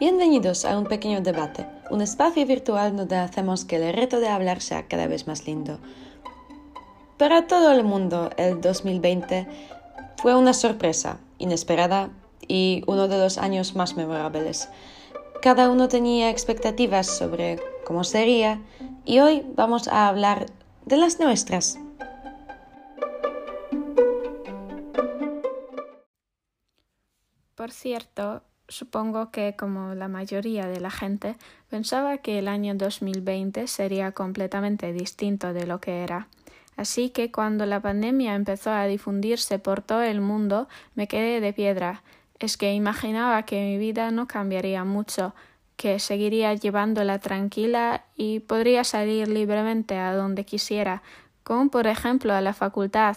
[0.00, 4.62] Bienvenidos a un pequeño debate, un espacio virtual donde hacemos que el reto de hablar
[4.62, 5.78] sea cada vez más lindo.
[7.18, 9.46] Para todo el mundo, el 2020
[10.16, 12.08] fue una sorpresa, inesperada
[12.48, 14.70] y uno de los años más memorables.
[15.42, 18.62] Cada uno tenía expectativas sobre cómo sería
[19.04, 20.46] y hoy vamos a hablar
[20.86, 21.78] de las nuestras.
[27.54, 31.36] Por cierto, supongo que como la mayoría de la gente
[31.68, 36.28] pensaba que el año 2020 sería completamente distinto de lo que era.
[36.76, 41.52] Así que cuando la pandemia empezó a difundirse por todo el mundo, me quedé de
[41.52, 42.02] piedra.
[42.38, 45.34] Es que imaginaba que mi vida no cambiaría mucho,
[45.76, 51.02] que seguiría llevándola tranquila y podría salir libremente a donde quisiera,
[51.42, 53.16] como por ejemplo a la facultad,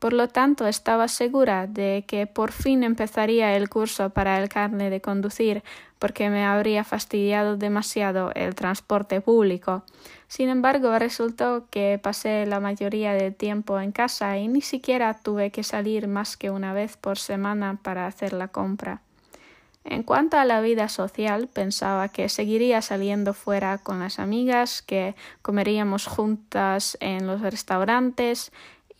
[0.00, 4.88] por lo tanto, estaba segura de que por fin empezaría el curso para el carne
[4.88, 5.62] de conducir,
[5.98, 9.84] porque me habría fastidiado demasiado el transporte público.
[10.26, 15.50] Sin embargo, resultó que pasé la mayoría del tiempo en casa y ni siquiera tuve
[15.50, 19.02] que salir más que una vez por semana para hacer la compra.
[19.84, 25.14] En cuanto a la vida social, pensaba que seguiría saliendo fuera con las amigas, que
[25.42, 28.50] comeríamos juntas en los restaurantes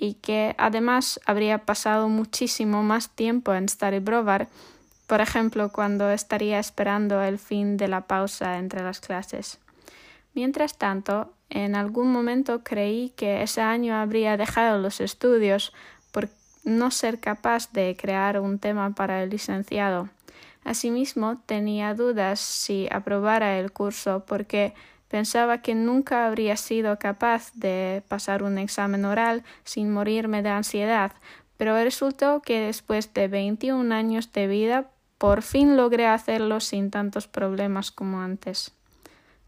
[0.01, 4.49] y que además habría pasado muchísimo más tiempo en Staribrovar,
[5.07, 9.59] por ejemplo, cuando estaría esperando el fin de la pausa entre las clases.
[10.33, 15.75] Mientras tanto, en algún momento creí que ese año habría dejado los estudios
[16.13, 16.31] por
[16.65, 20.09] no ser capaz de crear un tema para el licenciado.
[20.65, 24.73] Asimismo, tenía dudas si aprobara el curso porque
[25.11, 31.11] Pensaba que nunca habría sido capaz de pasar un examen oral sin morirme de ansiedad,
[31.57, 37.27] pero resultó que después de 21 años de vida por fin logré hacerlo sin tantos
[37.27, 38.73] problemas como antes.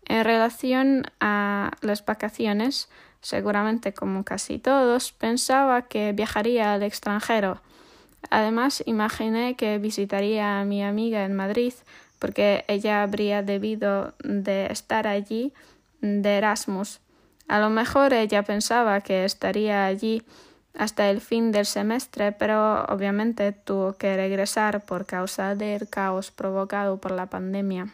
[0.04, 2.88] En relación a las vacaciones,
[3.20, 7.62] seguramente como casi todos, pensaba que viajaría al extranjero.
[8.30, 11.72] Además, imaginé que visitaría a mi amiga en Madrid,
[12.22, 15.52] porque ella habría debido de estar allí
[16.02, 17.00] de Erasmus.
[17.48, 20.22] A lo mejor ella pensaba que estaría allí
[20.78, 27.00] hasta el fin del semestre, pero obviamente tuvo que regresar por causa del caos provocado
[27.00, 27.92] por la pandemia.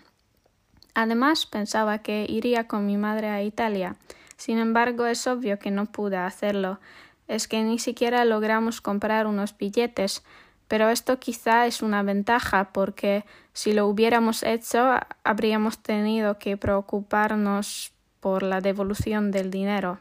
[0.93, 3.97] Además, pensaba que iría con mi madre a Italia.
[4.37, 6.81] Sin embargo, es obvio que no pude hacerlo.
[7.29, 10.23] Es que ni siquiera logramos comprar unos billetes,
[10.69, 14.93] pero esto quizá es una ventaja porque si lo hubiéramos hecho
[15.25, 19.99] habríamos tenido que preocuparnos por la devolución del dinero.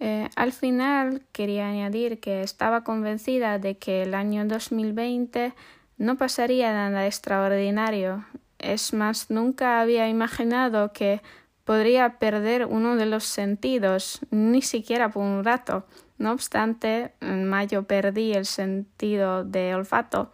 [0.00, 5.54] Eh, al final quería añadir que estaba convencida de que el año 2020
[5.96, 8.24] no pasaría nada extraordinario.
[8.58, 11.20] Es más, nunca había imaginado que
[11.64, 15.84] podría perder uno de los sentidos, ni siquiera por un rato.
[16.18, 20.30] No obstante, en mayo perdí el sentido de olfato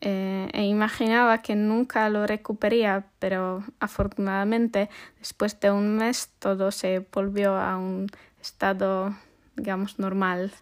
[0.00, 4.88] eh, e imaginaba que nunca lo recuperaría, pero afortunadamente
[5.18, 8.08] después de un mes todo se volvió a un
[8.40, 9.14] estado,
[9.56, 10.52] digamos, normal.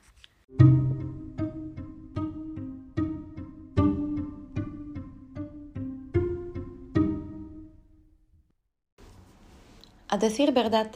[10.10, 10.90] A decir verdad,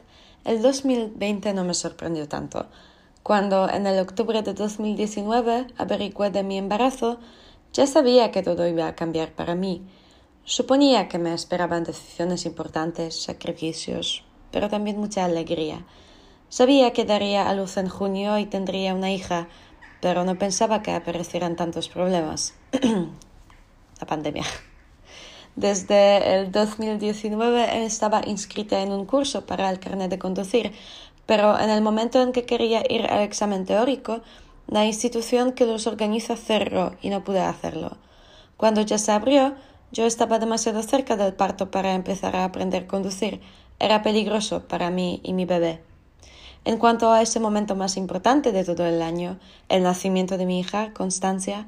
[0.44, 2.66] el 2020 no me sorprendió tanto.
[3.22, 7.20] Cuando en el octubre de 2019 averigué de mi embarazo,
[7.72, 9.82] ya sabía que todo iba a cambiar para mí.
[10.44, 15.86] Suponía que me esperaban decisiones importantes, sacrificios, pero también mucha alegría.
[16.48, 19.48] Sabía que daría a luz en junio y tendría una hija,
[20.00, 22.54] pero no pensaba que aparecieran tantos problemas.
[24.00, 24.44] La pandemia.
[25.54, 30.72] Desde el 2019 estaba inscrita en un curso para el carnet de conducir,
[31.26, 34.22] pero en el momento en que quería ir al examen teórico,
[34.66, 37.96] la institución que los organiza cerró y no pude hacerlo.
[38.56, 39.54] Cuando ya se abrió,
[39.92, 43.40] yo estaba demasiado cerca del parto para empezar a aprender a conducir.
[43.78, 45.82] Era peligroso para mí y mi bebé.
[46.64, 49.38] En cuanto a ese momento más importante de todo el año,
[49.68, 51.66] el nacimiento de mi hija, Constancia,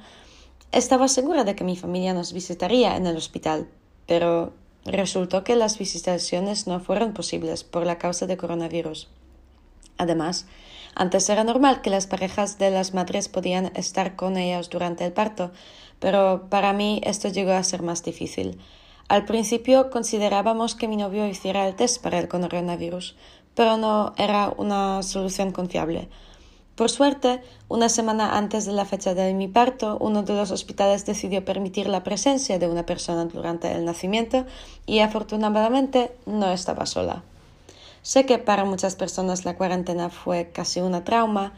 [0.71, 3.69] estaba segura de que mi familia nos visitaría en el hospital,
[4.07, 4.53] pero
[4.85, 9.09] resultó que las visitaciones no fueron posibles por la causa de coronavirus.
[9.99, 10.47] Además,
[10.95, 15.13] antes era normal que las parejas de las madres podían estar con ellas durante el
[15.13, 15.51] parto,
[15.99, 18.59] pero para mí esto llegó a ser más difícil.
[19.09, 23.17] Al principio considerábamos que mi novio hiciera el test para el coronavirus,
[23.55, 26.09] pero no era una solución confiable.
[26.75, 31.07] Por suerte, una semana antes de la fecha de mi parto, uno de los hospitales
[31.07, 34.45] decidió permitir la presencia de una persona durante el nacimiento
[34.87, 37.23] y afortunadamente no estaba sola.
[38.05, 41.55] Sé que para muchas personas la cuarentena fue casi una trauma,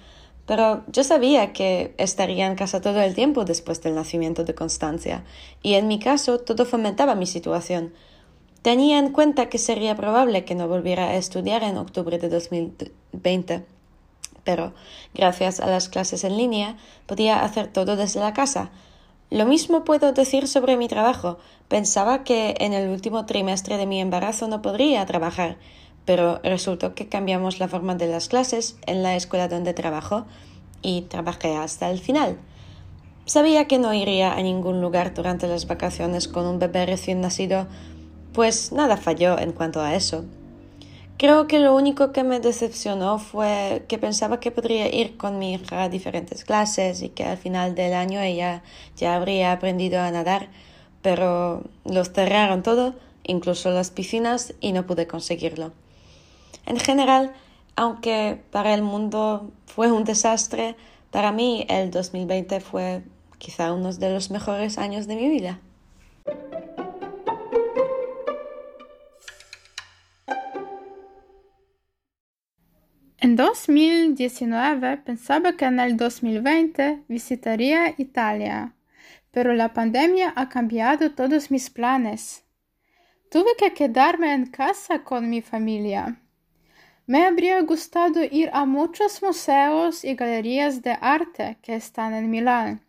[0.46, 5.24] pero yo sabía que estaría en casa todo el tiempo después del nacimiento de Constancia,
[5.60, 7.92] y en mi caso todo fomentaba mi situación.
[8.62, 13.66] Tenía en cuenta que sería probable que no volviera a estudiar en octubre de 2020
[14.44, 14.74] pero
[15.12, 16.76] gracias a las clases en línea
[17.06, 18.70] podía hacer todo desde la casa.
[19.28, 21.38] Lo mismo puedo decir sobre mi trabajo.
[21.66, 25.58] Pensaba que en el último trimestre de mi embarazo no podría trabajar,
[26.06, 30.24] pero resultó que cambiamos la forma de las clases en la escuela donde trabajo
[30.80, 32.38] y trabajé hasta el final.
[33.26, 37.66] Sabía que no iría a ningún lugar durante las vacaciones con un bebé recién nacido,
[38.32, 40.24] pues nada falló en cuanto a eso.
[41.18, 45.54] Creo que lo único que me decepcionó fue que pensaba que podría ir con mi
[45.54, 48.62] hija a diferentes clases y que al final del año ella
[48.96, 50.48] ya habría aprendido a nadar,
[51.02, 52.94] pero los cerraron todo,
[53.24, 55.72] incluso las piscinas, y no pude conseguirlo.
[56.66, 57.32] En general,
[57.76, 60.76] aunque para el mundo fue un desastre,
[61.10, 63.02] para mí el 2020 fue
[63.38, 65.60] quizá uno de los mejores años de mi vida.
[73.18, 78.74] En 2019 pensaba que en el 2020 visitaría Italia,
[79.30, 82.44] pero la pandemia ha cambiado todos mis planes.
[83.30, 86.20] Tuve que quedarme en casa con mi familia.
[87.08, 92.84] Me habría gustado ir a muchos museos y galerías de arte que están en Milán,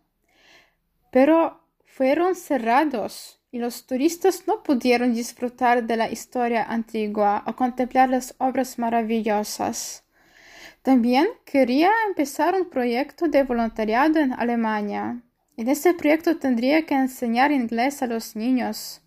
[1.12, 8.10] pero fueron cerrados y los turistas no pudieron disfrutar de la historia antigua o contemplar
[8.10, 10.04] las obras maravillosas.
[10.82, 15.22] También quería empezar un proyecto de voluntariado en Alemania.
[15.58, 19.02] En este proyecto tendría que enseñar inglés a los niños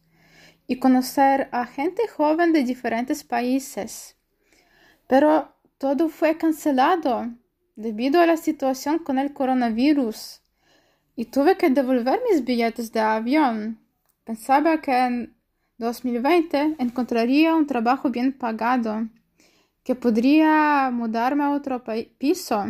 [0.69, 4.17] y conocer a gente joven de diferentes países.
[5.11, 7.27] Pero todo fue cancelado
[7.75, 10.41] debido a la situación con el coronavirus
[11.17, 13.81] y tuve que devolver mis billetes de avión.
[14.23, 15.35] Pensaba que en
[15.79, 19.09] 2020 encontraría un trabajo bien pagado
[19.83, 21.83] que podría mudarme a otro
[22.17, 22.67] piso.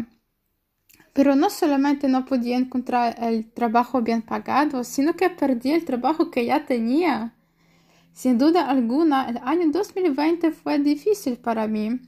[1.13, 6.31] Pero no solamente no podía encontrar el trabajo bien pagado, sino que perdí el trabajo
[6.31, 7.35] que ya tenía.
[8.15, 12.01] Sin duda alguna, el año 2020 fue difícil para mí.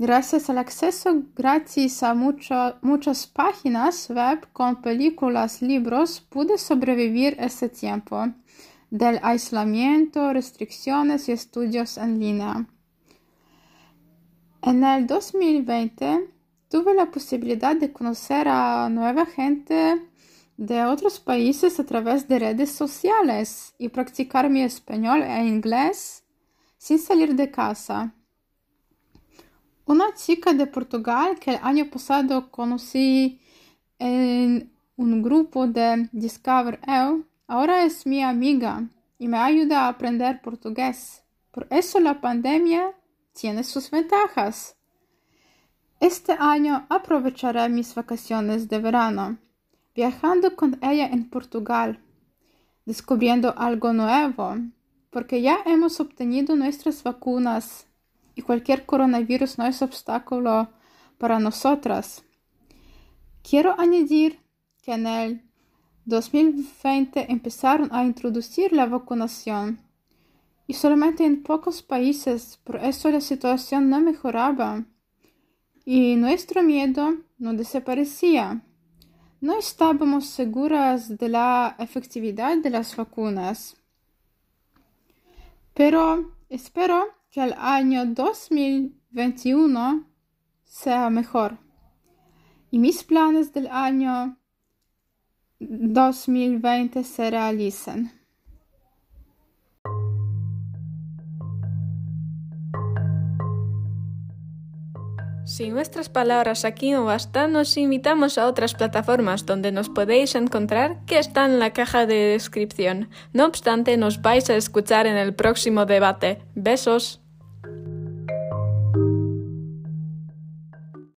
[0.00, 8.28] Gracias al acceso gratis a muchas páginas web con películas, libros, pude sobrevivir ese tiempo
[8.90, 12.68] del aislamiento, restricciones y estudios en línea.
[14.62, 16.30] En el 2020
[16.68, 20.00] tuve la posibilidad de conocer a nueva gente
[20.56, 26.22] de otros países a través de redes sociales y practicar mi español e inglés
[26.76, 28.14] sin salir de casa.
[29.88, 33.40] Una chica de Portugal que el año pasado conocí
[33.98, 38.86] en un grupo de Discover EU ahora es mi amiga
[39.18, 41.22] y me ayuda a aprender portugués.
[41.50, 42.92] Por eso la pandemia
[43.32, 44.76] tiene sus ventajas.
[46.00, 49.38] Este año aprovecharé mis vacaciones de verano,
[49.94, 51.98] viajando con ella en Portugal,
[52.84, 54.54] descubriendo algo nuevo,
[55.08, 57.87] porque ya hemos obtenido nuestras vacunas
[58.38, 60.68] y cualquier coronavirus no es obstáculo
[61.18, 62.22] para nosotras.
[63.42, 64.38] Quiero añadir
[64.80, 65.42] que en el
[66.04, 69.80] 2020 empezaron a introducir la vacunación
[70.68, 74.84] y solamente en pocos países, por eso la situación no mejoraba
[75.84, 78.62] y nuestro miedo no desaparecía.
[79.40, 83.76] No estábamos seguras de la efectividad de las vacunas.
[85.74, 90.06] Pero espero que el año 2021
[90.64, 91.58] sea mejor.
[92.70, 94.38] Y mis planes del año
[95.60, 98.17] 2020 se realicen.
[105.48, 110.98] Si nuestras palabras aquí no bastan, nos invitamos a otras plataformas donde nos podéis encontrar
[111.06, 113.08] que están en la caja de descripción.
[113.32, 116.42] No obstante, nos vais a escuchar en el próximo debate.
[116.54, 117.22] Besos.